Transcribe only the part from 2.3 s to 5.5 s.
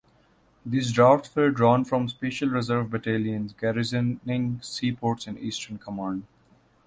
Reserve battalions garrisoning seaports in